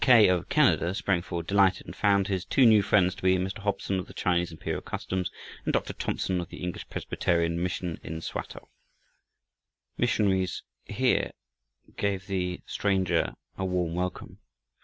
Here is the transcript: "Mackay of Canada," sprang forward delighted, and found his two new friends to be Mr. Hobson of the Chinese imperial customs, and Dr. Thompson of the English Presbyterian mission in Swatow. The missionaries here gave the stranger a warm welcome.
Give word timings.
"Mackay 0.01 0.29
of 0.29 0.49
Canada," 0.49 0.95
sprang 0.95 1.21
forward 1.21 1.45
delighted, 1.45 1.85
and 1.85 1.95
found 1.95 2.25
his 2.25 2.43
two 2.43 2.65
new 2.65 2.81
friends 2.81 3.13
to 3.13 3.21
be 3.21 3.37
Mr. 3.37 3.59
Hobson 3.59 3.99
of 3.99 4.07
the 4.07 4.15
Chinese 4.15 4.51
imperial 4.51 4.81
customs, 4.81 5.29
and 5.63 5.71
Dr. 5.73 5.93
Thompson 5.93 6.41
of 6.41 6.49
the 6.49 6.57
English 6.63 6.89
Presbyterian 6.89 7.61
mission 7.61 7.99
in 8.01 8.19
Swatow. 8.19 8.67
The 9.97 10.01
missionaries 10.01 10.63
here 10.85 11.33
gave 11.97 12.25
the 12.25 12.61
stranger 12.65 13.35
a 13.59 13.63
warm 13.63 13.93
welcome. 13.93 14.39